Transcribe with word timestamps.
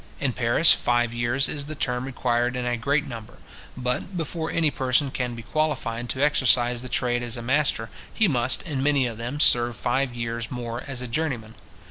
In 0.19 0.33
Paris, 0.33 0.73
five 0.73 1.13
years 1.13 1.47
is 1.47 1.67
the 1.67 1.75
term 1.75 2.05
required 2.05 2.55
in 2.55 2.65
a 2.65 2.75
great 2.75 3.05
number; 3.05 3.37
but, 3.77 4.17
before 4.17 4.49
any 4.49 4.71
person 4.71 5.11
can 5.11 5.35
be 5.35 5.43
qualified 5.43 6.09
to 6.09 6.23
exercise 6.23 6.81
the 6.81 6.89
trade 6.89 7.21
as 7.21 7.37
a 7.37 7.43
master, 7.43 7.87
he 8.11 8.27
must, 8.27 8.63
in 8.63 8.81
many 8.81 9.05
of 9.05 9.19
them, 9.19 9.39
serve 9.39 9.77
five 9.77 10.11
years 10.15 10.49
more 10.49 10.81
as 10.87 11.03
a 11.03 11.07
journeyman. 11.07 11.53